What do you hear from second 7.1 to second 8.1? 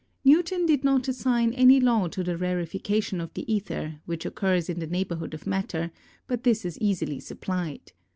supplied.